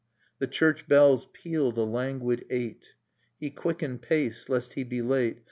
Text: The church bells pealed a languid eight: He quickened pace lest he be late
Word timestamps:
The 0.39 0.47
church 0.47 0.87
bells 0.87 1.27
pealed 1.31 1.77
a 1.77 1.83
languid 1.83 2.45
eight: 2.49 2.95
He 3.39 3.51
quickened 3.51 4.01
pace 4.01 4.49
lest 4.49 4.73
he 4.73 4.83
be 4.83 5.03
late 5.03 5.37